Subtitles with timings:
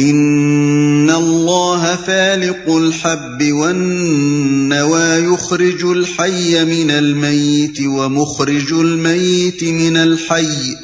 [0.00, 10.76] ان الله فالق الحب والنوى يخرج الحي من الميت ومخرج الميت من الحي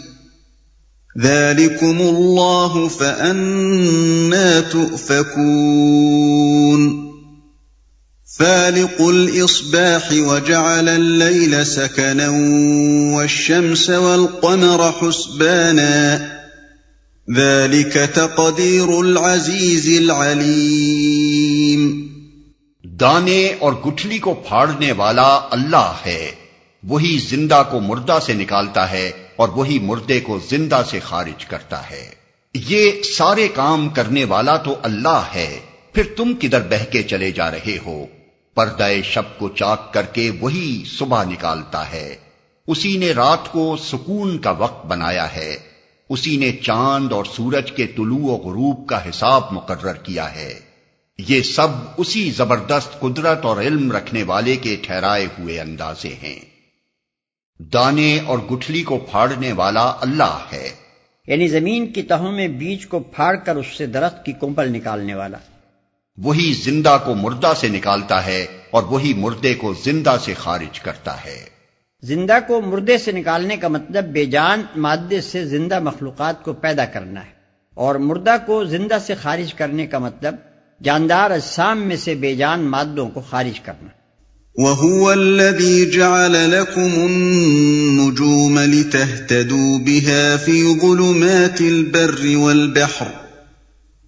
[1.18, 6.16] ذلكم الله فأنا تؤفكون
[8.38, 12.28] فالق الإصباح وجعل الليل سكنا
[13.16, 16.35] والشمس والقمر حسبانا
[17.34, 22.06] ذلك تقدير العزيز العليم.
[22.84, 26.30] دانے اور گٹھلی کو پھاڑنے والا اللہ ہے۔
[26.84, 31.90] وہی زندہ کو مردہ سے نکالتا ہے اور وہی مردے کو زندہ سے خارج کرتا
[31.90, 32.10] ہے۔
[32.54, 35.60] یہ سارے کام کرنے والا تو اللہ ہے۔
[35.92, 38.06] پھر تم کدھر بہ کے چلے جا رہے ہو؟
[38.54, 42.16] پردہ شب کو چاک کر کے وہی صبح نکالتا ہے۔
[42.66, 45.75] اسی نے رات کو سکون کا وقت بنایا ہے۔
[46.08, 50.60] اسی نے چاند اور سورج کے طلوع و غروب کا حساب مقرر کیا ہے۔
[51.18, 56.38] یہ سب اسی زبردست قدرت اور علم رکھنے والے کے ٹھہرائے ہوئے اندازے ہیں۔
[57.58, 60.70] دانے اور گٹھلی کو پھاڑنے والا اللہ ہے۔
[61.26, 65.14] یعنی زمین کی تہوں میں بیج کو پھاڑ کر اس سے درخت کی کمپل نکالنے
[65.14, 65.38] والا۔
[66.18, 71.24] وہی زندہ کو مردہ سے نکالتا ہے اور وہی مردے کو زندہ سے خارج کرتا
[71.24, 71.55] ہے۔
[72.02, 76.84] زندہ کو مردے سے نکالنے کا مطلب بے جان، مادے سے زندہ مخلوقات کو پیدا
[76.84, 77.30] کرنا ہے۔
[77.74, 80.34] اور مردہ کو زندہ سے خارج کرنے کا مطلب
[80.84, 83.88] جاندار اجسام میں سے بے جان مادوں کو خارج کرنا۔
[84.58, 93.06] وهو الذي جعل لكم النجوم لتهتدوا بها في ظلمات البر والبحر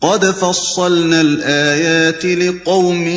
[0.01, 3.09] قد فصلنا الآيات لقوم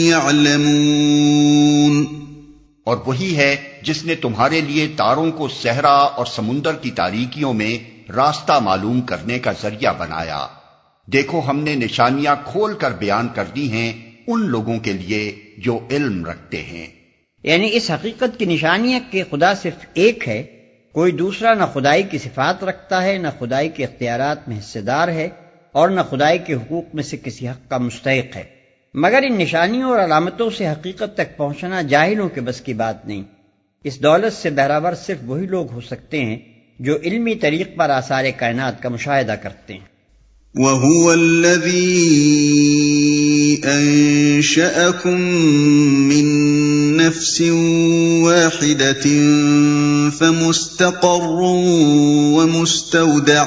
[0.00, 2.19] يعلمون
[2.90, 8.00] اور وہی ہے جس نے تمہارے لیے تاروں کو صحرا اور سمندر کی تاریکیوں میں
[8.10, 10.46] راستہ معلوم کرنے کا ذریعہ بنایا۔
[11.06, 15.78] دیکھو ہم نے نشانیاں کھول کر بیان کر دی ہیں ان لوگوں کے لیے جو
[15.90, 16.86] علم رکھتے ہیں۔
[17.42, 20.42] یعنی اس حقیقت کی نشانی ہے کہ خدا صرف ایک ہے،
[20.92, 25.08] کوئی دوسرا نہ خدائی کی صفات رکھتا ہے، نہ خدائی کے اختیارات میں حصے دار
[25.08, 25.28] ہے
[25.72, 28.59] اور نہ خدائی کے حقوق میں سے کسی حق کا مستحق ہے۔
[28.94, 33.22] مگر ان نشانیوں اور علامتوں سے حقیقت تک پہنچنا جاہلوں کے بس کی بات نہیں۔
[33.84, 36.38] اس دولت سے بہراور صرف وہی لوگ ہو سکتے ہیں
[36.78, 39.90] جو علمی طریق پر آثار کائنات کا مشاہدہ کرتے ہیں۔
[40.54, 42.00] وهو الذي
[43.64, 45.20] انشاكم
[46.08, 46.26] من
[46.96, 47.42] نفس
[48.22, 49.08] واحده
[50.18, 51.38] فمستقر
[52.34, 53.44] ومستودع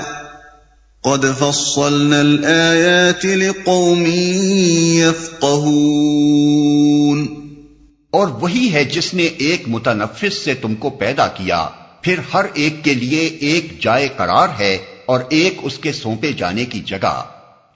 [1.03, 4.05] قد فصلنا الايات لقوم
[4.99, 5.67] يفقهون
[8.09, 11.69] اور وہی ہے جس نے ایک متنفس سے تم کو پیدا کیا۔
[12.01, 16.65] پھر ہر ایک کے لیے ایک جائے قرار ہے اور ایک اس کے سونپے جانے
[16.65, 17.23] کی جگہ۔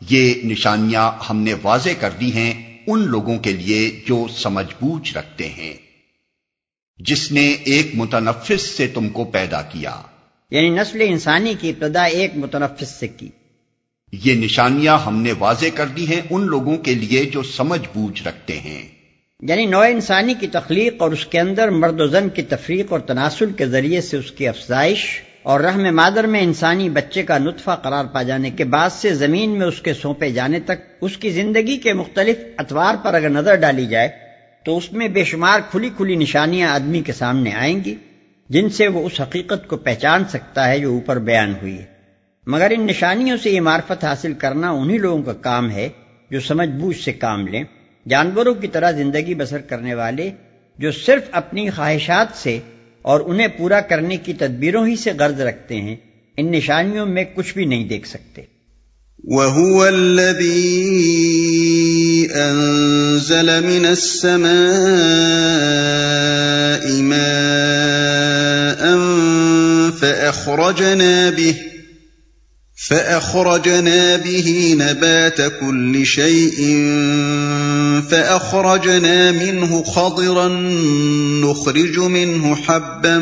[0.10, 5.18] یہ نشانیاں ہم نے واضح کر دی ہیں ان لوگوں کے لیے جو سمجھ بوجھ
[5.18, 5.74] رکھتے ہیں۔
[6.98, 10.02] جس نے ایک متنفس سے تم کو پیدا کیا۔
[10.52, 13.30] یعنی نسل انسانی کی ابتدا ایک متنفس سے کی۔
[14.12, 18.28] یہ نشانیاں ہم نے واضح کر دی ہیں ان لوگوں کے لیے جو سمجھ بوجھ
[18.28, 18.88] رکھتے ہیں۔
[19.42, 23.00] یعنی نو انسانی کی تخلیق اور اس کے اندر مرد و زن کی تفریق اور
[23.00, 27.72] تناسل کے ذریعے سے اس کی افزائش اور رحم مادر میں انسانی بچے کا نطفہ
[27.84, 31.30] قرار پا جانے کے بعد سے زمین میں اس کے سونپے جانے تک اس کی
[31.30, 34.10] زندگی کے مختلف اتوار پر اگر نظر ڈالی جائے
[34.66, 37.96] تو اس میں بے شمار کھلی کھلی نشانیاں آدمی کے سامنے آئیں گی۔
[38.50, 41.86] جن سے وہ اس حقیقت کو پہچان سکتا ہے جو اوپر بیان ہوئی ہے۔
[42.48, 45.90] مگر ان نشانیوں سے یہ معرفت حاصل کرنا انہی لوگوں کا کام ہے
[46.32, 47.64] جو سمجھ بوجھ سے کام لیں۔
[48.10, 50.32] جانوروں کی طرح زندگی بسر کرنے والے
[50.78, 52.60] جو صرف اپنی خواہشات سے
[53.02, 55.96] اور انہیں پورا کرنے کی تدبیروں ہی سے غرض رکھتے ہیں،
[56.38, 58.42] ان نشانیوں میں کچھ بھی نہیں دیکھ سکتے۔
[59.24, 60.98] وَهُوَ الَّذِي
[62.32, 64.52] أَنزَلَ مِنَ السَّمَاءِ
[67.02, 68.98] مَاءً
[70.02, 71.56] فَأَخْرَجْنَا بِهِ
[72.78, 76.60] فأخرجنا به نبات كل شيء
[78.10, 80.48] فأخرجنا منه خضرا
[81.44, 83.18] نخرج منه حبا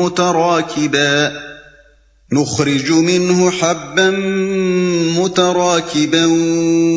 [0.00, 1.32] متراكبا
[2.32, 4.10] نخرج منه حبا
[5.18, 6.24] متراكبا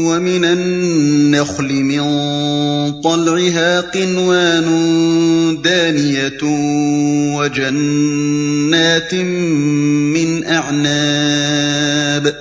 [0.07, 2.01] ومن النخل من
[3.01, 4.67] طلعها قنوان
[5.63, 6.37] دانية
[7.37, 9.13] وجنات
[10.13, 12.35] من أعناب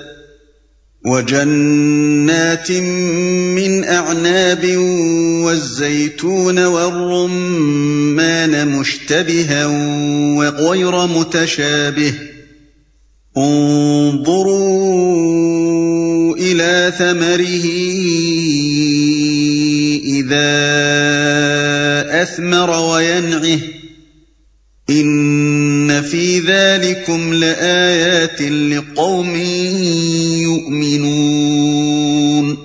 [1.05, 4.77] وجنات من أعناب
[5.45, 9.65] والزيتون والرمان مشتبها
[10.37, 12.32] وغير متشابه ۖ
[13.37, 14.63] انظروا
[16.37, 17.63] إلى ثمره
[20.05, 20.53] إذا
[22.23, 23.59] أثمر وينعه
[24.89, 29.35] إن في ذلكم لآيات لقوم
[30.35, 32.55] يؤمنون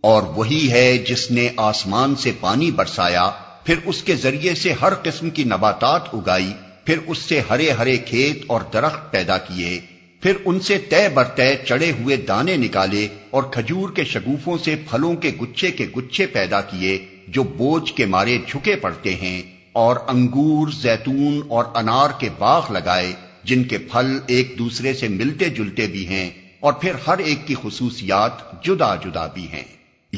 [0.00, 3.30] اور وہی ہے جس نے آسمان سے پانی برسایا،
[3.64, 6.52] پھر اس کے ذریعے سے ہر قسم کی نباتات اگائی،
[6.84, 9.80] پھر اس سے ہرے ہرے کھیت اور درخت پیدا کیے۔
[10.22, 15.14] پھر ان سے طے برتے چڑے ہوئے دانے نکالے اور کھجور کے شگوفوں سے پھلوں
[15.16, 19.42] کے گچھے کے گچھے پیدا کیے جو بوجھ کے مارے جھکے پڑتے ہیں
[19.72, 23.12] اور انگور، زیتون اور انار کے باغ لگائے
[23.44, 26.30] جن کے پھل ایک دوسرے سے ملتے جلتے بھی ہیں
[26.60, 29.64] اور پھر ہر ایک کی خصوصیات جدا جدا بھی ہیں۔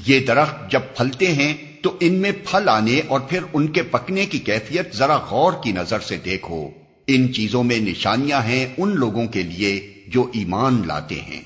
[0.06, 4.26] یہ درخت جب پھلتے ہیں تو ان میں پھل آنے اور پھر ان کے پکنے
[4.26, 6.70] کی کیفیت ذرا غور کی نظر سے دیکھو۔
[7.06, 11.42] ان چیزوں میں نشانیاں ہیں ان لوگوں کے لیے جو ایمان لاتے ہیں۔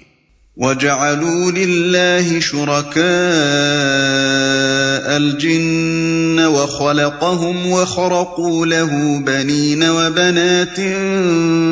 [0.56, 10.80] وَجَعَلُوا لِلَّهِ شُرَكَاءَ الْجِنَّ وَخَلَقَهُمْ وَخَرَقُوا لَهُ بَنِينَ وَبَنَاتٍ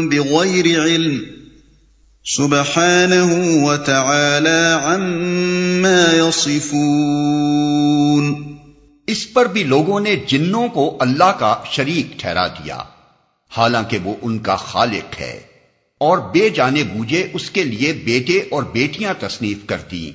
[0.09, 1.19] بِغَيْرِ عِلْمٍ
[2.37, 8.57] سبحانه وتعالى عما يصفون۔
[9.07, 12.79] اس پر بھی لوگوں نے جنوں کو اللہ کا شریک ٹھہرا دیا۔
[13.57, 15.41] حالانکہ وہ ان کا خالق ہے۔
[16.01, 20.13] اور بے جانے بوجھے اس کے لیے بیٹے اور بیٹیاں تصنیف کرتی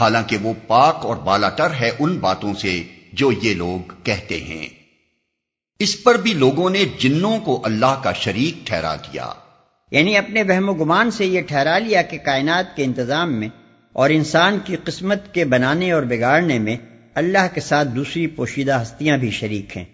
[0.00, 2.82] حالانکہ وہ پاک اور بالاتر ہے ان باتوں سے
[3.12, 4.68] جو یہ لوگ کہتے ہیں۔
[5.78, 9.32] اس پر بھی لوگوں نے جنوں کو اللہ کا شریک ٹھہرا دیا۔
[9.90, 13.48] یعنی اپنے وہم و گمان سے یہ ٹھہرا لیا کہ کائنات کے انتظام میں
[13.92, 16.76] اور انسان کی قسمت کے بنانے اور بگاڑنے میں
[17.14, 19.84] اللہ کے ساتھ دوسری پوشیدہ ہستیاں بھی شریک ہیں۔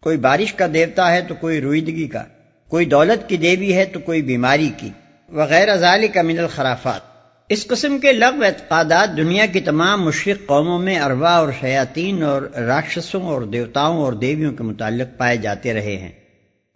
[0.00, 2.24] کوئی بارش کا دیوتا ہے تو کوئی رویدگی کا۔
[2.68, 4.90] کوئی دولت کی دیوی ہے تو کوئی بیماری کی
[5.28, 7.00] وغیرہ ذالک کا من الخرافات۔
[7.48, 12.42] اس قسم کے لغو اعتقادات دنیا کی تمام مشرق قوموں میں اروا اور شیاطین اور
[12.42, 16.12] راکشسوں اور دیوتاؤں اور دیویوں کے متعلق پائے جاتے رہے ہیں۔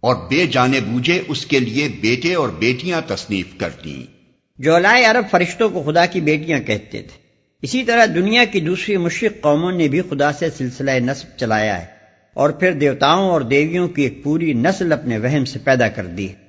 [0.01, 4.05] اور بے جانے بوجھے اس کے لیے بیٹے اور بیٹیاں تصنیف کرتی۔
[4.57, 7.21] جو لائے عرب فرشتوں کو خدا کی بیٹیاں کہتے تھے۔
[7.61, 11.92] اسی طرح دنیا کی دوسری مشرق قوموں نے بھی خدا سے سلسلہ نصب چلایا ہے۔
[12.33, 16.29] اور پھر دیوتاؤں اور دیویوں کی ایک پوری نسل اپنے وہم سے پیدا کر دی۔
[16.29, 16.42] ہے